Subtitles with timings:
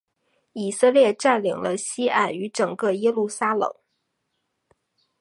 [0.53, 3.71] 以色列占领了西岸与整个耶路撒冷。